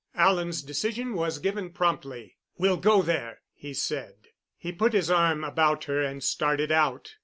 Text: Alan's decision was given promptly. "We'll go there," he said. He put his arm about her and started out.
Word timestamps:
Alan's 0.15 0.63
decision 0.63 1.13
was 1.13 1.37
given 1.37 1.69
promptly. 1.69 2.35
"We'll 2.57 2.77
go 2.77 3.03
there," 3.03 3.41
he 3.53 3.71
said. 3.75 4.29
He 4.57 4.71
put 4.71 4.93
his 4.93 5.11
arm 5.11 5.43
about 5.43 5.83
her 5.83 6.01
and 6.01 6.23
started 6.23 6.71
out. 6.71 7.17